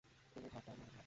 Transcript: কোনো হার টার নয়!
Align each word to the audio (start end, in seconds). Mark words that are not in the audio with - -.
কোনো 0.33 0.47
হার 0.53 0.61
টার 0.65 0.75
নয়! 0.79 0.91